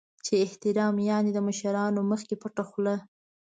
[0.25, 2.95] چې احترام یعنې د مشرانو مخکې پټه خوله.